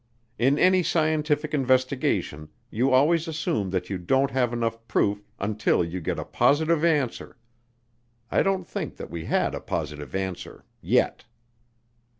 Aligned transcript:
In 0.39 0.57
any 0.57 0.81
scientific 0.81 1.53
investigation 1.53 2.49
you 2.71 2.89
always 2.89 3.27
assume 3.27 3.69
that 3.69 3.91
you 3.91 3.99
don't 3.99 4.31
have 4.31 4.51
enough 4.51 4.79
proof 4.87 5.27
until 5.37 5.83
you 5.83 6.01
get 6.01 6.17
a 6.17 6.25
positive 6.25 6.83
answer. 6.83 7.37
I 8.31 8.41
don't 8.41 8.65
think 8.67 8.95
that 8.97 9.11
we 9.11 9.25
had 9.25 9.53
a 9.53 9.59
positive 9.61 10.15
answer 10.15 10.65
yet. 10.81 11.25